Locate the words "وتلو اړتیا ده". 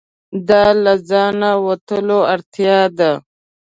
1.65-3.11